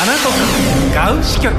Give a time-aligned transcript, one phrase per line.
[0.00, 1.56] あなたガウ支局。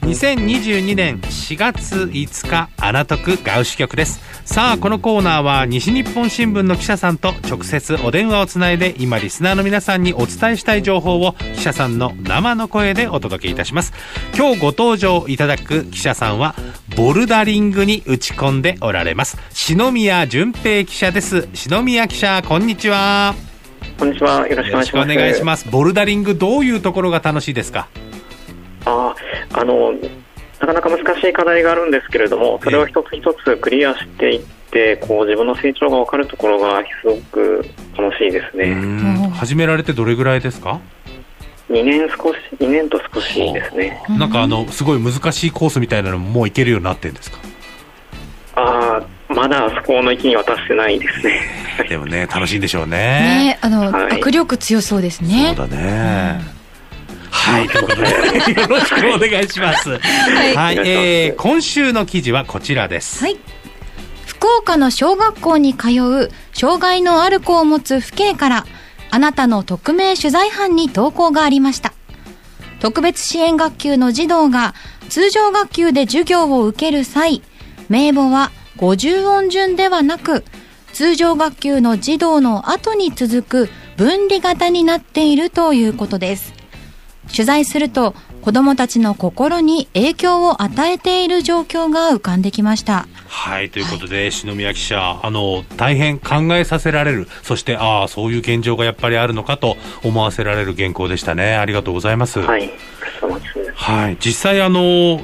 [0.00, 4.22] 2022年4月5日アナトクガウ支局です。
[4.46, 13.92] さあこのコーナーは西日本新聞の記者さんと直接お電話をつないで今リスナーの皆さんにお伝えしたい情報を記者さんの生の声でお届けいたします。
[14.34, 16.54] 今日ご登場いただく記者さんは
[16.96, 19.36] ボルダリングに打ち込んでおられます。
[19.50, 21.46] 篠宮純平記者です。
[21.52, 23.49] 篠宮記者こんにちは。
[24.00, 24.48] こんにちは。
[24.48, 25.12] よろしくお願いします。
[25.12, 25.68] お願いします。
[25.68, 27.86] ボルダリングどういうところが楽しいですか？
[28.86, 29.14] あ
[29.52, 29.92] あの
[30.58, 37.62] なかなか難しい課題があるんですけれども、それを一つ一つクリアしていって、こう自分の成長が分かるところがすごく
[37.94, 38.74] 楽しいですね。
[39.34, 40.80] 始められてどれぐらいですか
[41.68, 44.02] ？2年少し、2年と少しですね。
[44.08, 47.36] なんかあの、すごい難しいコースみたいなのももういけるようになってるんですか？
[48.56, 51.42] ああ、まだそこの域には達してないですね。
[51.88, 52.96] でもね、 楽しいんでしょうね。
[52.96, 55.54] ねあの、はい、握力強そうですね。
[55.56, 56.40] そうだね。
[56.54, 56.60] うん
[57.32, 59.98] はい、ということで、よろしくお願いします。
[59.98, 59.98] は
[60.48, 63.24] い、はい、えー、今週の記事はこちらです。
[63.24, 63.38] はい。
[64.26, 68.66] 福岡の小学校に通う障害のある子を持つ父兄から、
[69.10, 71.92] あなたの匿名取材班に投稿がありました。
[72.80, 74.74] 特別支援学級の児童が
[75.08, 77.42] 通常学級で授業を受ける際、
[77.88, 80.44] 名簿は50音順ではなく、
[81.00, 86.52] 通常学級の児童の後に続く分離型になっているということです。
[87.32, 93.08] 取材すると子どもたちの心に影響を与えている状況が浮かんできました。
[93.28, 101.54] はいということで、はい、篠宮記者あの大変考えさせられるそしてああそういう現状がやっぱりあるのかと思わせられる原稿でしたね。
[101.54, 102.40] ありがとうございます。
[102.40, 102.70] はい、
[103.74, 105.22] はい、実際あの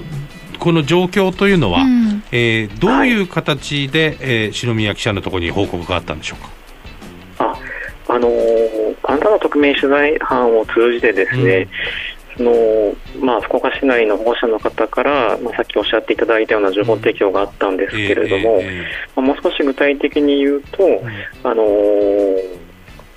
[0.59, 1.96] この状況というのは、うん、
[2.33, 6.51] えー、どういう形で、はい、えー、篠宮記者のところに報告があったんでしょうか？
[8.09, 8.29] あの
[9.03, 11.69] あなたの匿名取材班を通じてですね、
[12.39, 18.63] うん、そのまあ、福岡市内の保護者の方から、まあ、さっきおっしゃっていただいたような情報提供があったんですけれども、
[19.17, 21.03] まあ、もう少し具体的に言うと、
[21.43, 21.67] あの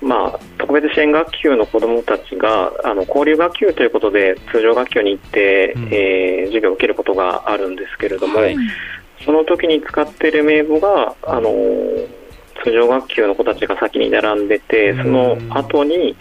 [0.02, 8.56] まあ、特別支援学級の子どもたちがあの交流学級ということで通常学級に行って、うん、えー、授業を受けることがあるんですけれども、はい、
[9.24, 11.50] その時に使っている名簿が、あの
[12.62, 16.14] 通常学級の子たちが先に並んでて、その後に、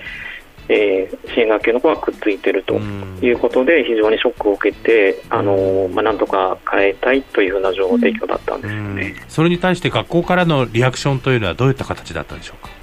[0.67, 2.73] えー、支援学級の子がくっついていると
[3.21, 12.78] いうことで、非常にショックを受けて、あのまあ、なんとか変えたいというふうな情報提供だったんですよね、それに対して学校からのリアクションというのは、どういった形だったでしょうか？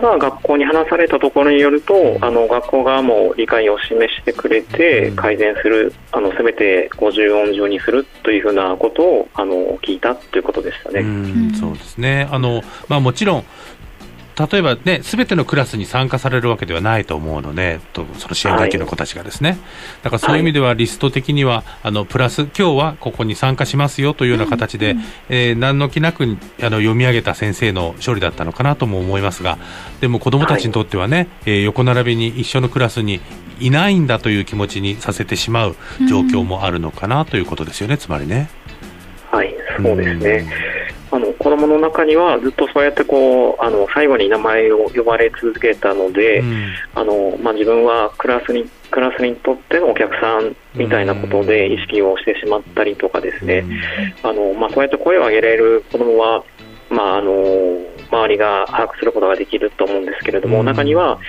[0.00, 11.00] 方が学校に話されたところによると、あの学校側も理解を示してくれて、改善する、あのべて50音順にするというふうなことをあの聞いたということでしたね。
[11.00, 11.02] う
[11.56, 13.44] そうですねあの、まあ、もちろん
[14.38, 19.58] 例えばね、すべてのクラスに参加されるわけではないと思うので、とその支援学級の子たちがですね、はい、
[20.02, 29.56] だからそういう意味では、リスト的には、あのプラス、今日はここに参加しますよというような形で、うん、えー、何の気なくあの読み上げた先生の処理だったのかなとも思いますが、
[30.00, 33.20] でも子どもたちにとってはね、はい、えー、横並びに一緒のクラスに
[33.58, 35.76] いないんだという気持ちにさせてしまう
[36.10, 38.50] 状況もあるのかなということですよね、つまりね。
[39.30, 40.65] はい、そうですね。
[41.46, 53.64] 子供の中にはずっとそうやってこうあの最後に名前を呼ばれ続けたので、うん、あのまあ、自分はクラスにクラスにとってのお客さんみたいなことで意識をしてしまったりとかですね、
[54.24, 56.42] うん、あのまあ、そうやって声を上げられる子供は、
[56.90, 57.32] まあ、あの
[58.10, 61.20] 周りが把握することができると思うんですけれども、うん、中には、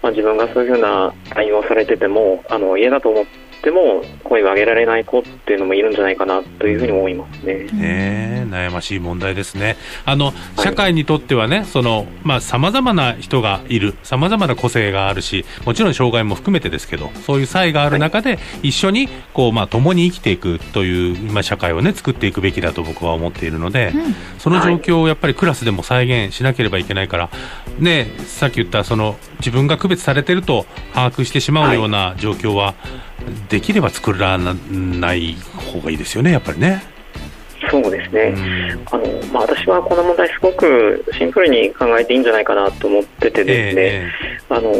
[0.00, 7.64] まあ、自分がそういうふうな対応されててもあの嫌だと思ってっても声を上げられない子っていうのもいるんじゃないかなというふうに思いますね。
[7.72, 9.76] ね悩ましい問題ですね。
[10.04, 27.30] あの社会にとってはね、そのまあ様々な人がいる、様々な個性があるし、もちろん障害も含めてですけど、そういう差異がある中で一緒にこうまあ共に生きていくというまあ社会をね作っていくべきだと僕は思っているので、うん、その状況をやっぱりクラスでも再現しなければいけないから、
[27.80, 32.74] ねさっき言ったその自分が区別されてると把握してしまうような状況は、
[33.48, 35.34] できれば作らない
[35.72, 36.82] 方がいいですよね、やっぱりね。
[37.70, 38.32] そうですね、
[38.92, 44.72] あのまあ、私はこの問題、すごくシンプルに考えていいんじゃないかなと思ってて、ですね、えー、あの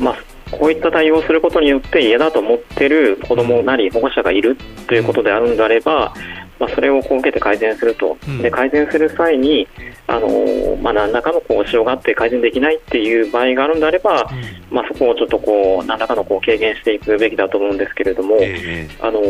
[0.00, 0.16] まあ、
[0.50, 6.12] こういった対応をすることによって嫌だと思っている子どもなり保護者がいるということであるんであれば、
[6.58, 8.42] まあ、それをこう受けて改善すると、うん。
[8.42, 9.66] で改善する際に、
[10.06, 14.30] あのまあ、何らかのこう支障があって改善できないっていう場合があるんであれば、
[14.70, 18.88] まあ、そこをちょっとこう何らかのこう軽減していくべきだと思うんですけれども、ええ。
[19.00, 19.20] あの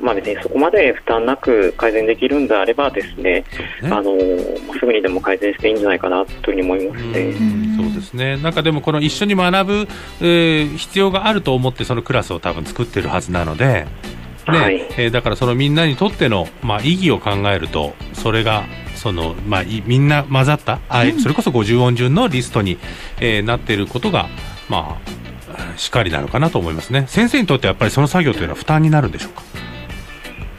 [0.00, 3.44] まあ、別にそこまで負担なく改善できるんであればですね、ね。
[3.84, 4.12] あの
[4.66, 7.20] まあすぐにでも改善していいんじゃないかなというふうに思いますね。
[7.20, 7.76] うん。
[7.76, 8.36] そうですね。
[8.38, 9.88] なんかでもこの一緒に学ぶ、
[10.20, 13.86] えー必要があると思ってそのクラスを多分作ってるはずなので、
[14.52, 14.76] ねはい。
[14.96, 18.64] えーだからそのみんなにとっての、まあ、意義を考えるとそれが
[18.94, 22.78] その、まあ、いみんな混ざった、あそれこそ50音順のリストに、
[23.20, 24.28] えーなっていることが、
[24.68, 24.98] ま
[25.54, 27.04] あ、しっかりなのかなと思いますね。
[27.06, 29.42] 先生にとってやっぱりその作業というのは負担になるんでしょうか？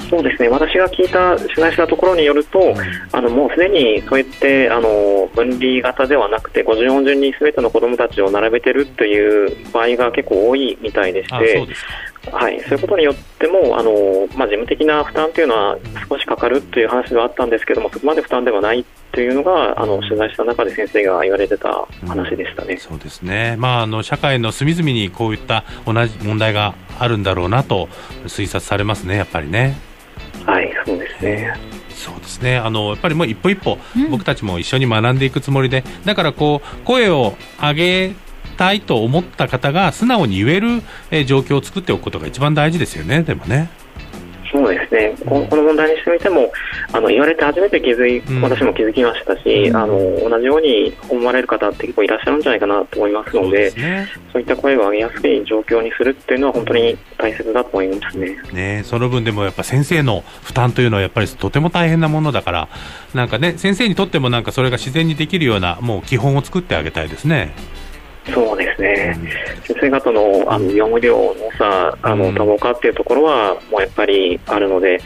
[0.10, 0.50] そうですね。
[0.50, 2.74] 私が聞いた取材したところによると、
[3.12, 11.90] あのもうすでにそうやってあの分離型ではなくて50音順にすべての子どもたちを並べてるという場合が結構多いみたいでしあそうてですか
[12.32, 13.92] はい、そういうことによってもあの、
[14.36, 15.78] まあ、事務的な負担というのは
[16.10, 22.78] 少しかかるという話ではあったんですけどもそこまで負担ではないというのがあの取材した中で先生が言われてた話でしたね。
[22.78, 27.90] そうですね、まあ、あの社会の隅々にこういった同じ問題があるんだろうなと
[28.26, 29.78] 推察されますね、やっぱりね。
[30.46, 31.80] はい、そうですね。
[32.00, 38.16] そうですねあのやっぱりもう一歩一歩、うん僕たちも一緒に学んでいくつもりでだからこう声を上げ
[38.60, 43.70] たいと思った方が素直に言える、えー状況を作っておくことが一番大事ですよねでもね。
[44.52, 46.52] そうですねここの問題にしてみても
[46.92, 49.98] あの言われて初めて気づい、うん私も気づきましたし、うんあの
[50.28, 58.38] 同じように思われる方って結構いらっしゃるんじゃないかなと思いますのそうでねそういった声を上げやすい状況にするっていうのは本当に大切だと思いますね。
[58.52, 62.70] ねその分でもやっぱ先生の負担というのはやっぱりとても大変なものだから
[63.14, 67.54] なんかね先生にとってもなんかそれが自然にできるようなもう基本を作ってあげたいですね。
[68.34, 69.28] そうですね、うん。
[69.76, 72.20] 先生方のあの業務量の差、あうん。
[72.20, 75.00] の多忙化っていうところは、もうやっぱりあるので、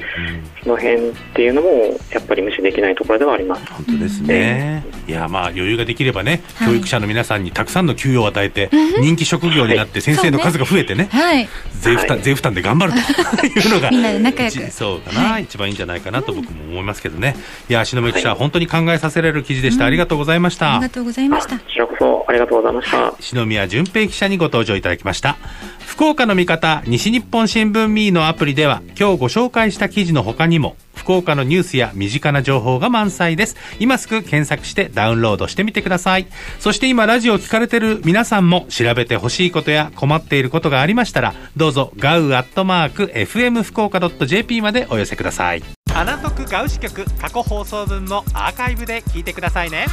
[0.63, 1.69] その辺っていうのも、
[2.11, 3.65] やっぱり無視できないところではあります。
[3.71, 6.69] 本当ですね、いやまあ余裕ができればね、はい。
[6.69, 8.69] 教育者の皆さんにたくさんの給与を与えて、
[9.01, 11.47] 人気職業になって先生の数が増えてね、はい。
[11.79, 12.23] 税負担、はい。
[12.23, 14.55] 税負担で頑張ると いうのがみんなで仲良く。
[14.55, 17.35] 一そうかな、一番いいんじゃないかなと僕も思いますけどね。
[17.69, 20.75] いや篠宮記者、本当に考えさせられる記事でした、ありがとうございました。
[20.75, 21.59] ありがとうございました
[22.05, 22.23] あ。
[22.33, 23.13] りがとうございました。
[23.19, 25.37] 篠宮純平記者にご登場いただきました。
[25.85, 33.55] 福岡の味方西日本新聞ミーのアプリでは今日ご紹介した記事の他にも福岡のニュースや身近な情報が満載です。
[33.79, 36.27] 今すぐ検索してダウンロードしてみてください。
[36.59, 45.63] そして今ラジオを聞かれてる皆さんも調べてほしいことや困っていることがありましたらどうぞガウアットマーク FM 福岡 .jp までお寄せください。
[45.95, 49.85] アナトクガウ支局過去放送分もアーカイブで聞いてくださいね